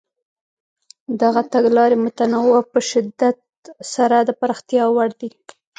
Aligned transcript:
دغه 1.21 1.41
تګلارې 1.53 1.97
متنوع 2.03 2.55
او 2.59 2.63
په 2.71 2.79
شدت 2.89 3.37
سره 3.93 4.17
د 4.27 4.29
پراختیا 4.39 4.83
وړ 4.95 5.09
دي. 5.19 5.29